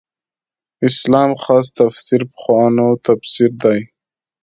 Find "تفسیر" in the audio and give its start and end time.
1.79-2.21, 3.05-3.51